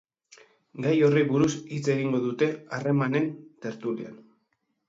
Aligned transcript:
Gai 0.85 0.93
horri 1.07 1.25
buruz 1.33 1.51
hitz 1.75 1.83
egingo 1.97 2.23
dute 2.25 2.49
harramenen 2.79 3.29
tertulian. 3.67 4.21